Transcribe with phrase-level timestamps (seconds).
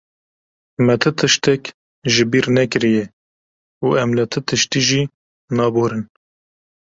[0.85, 1.63] Me ti tiştek
[2.13, 3.05] ji bîrnekiriye
[3.85, 5.01] û em li ti tiştî jî
[5.57, 6.03] naborin.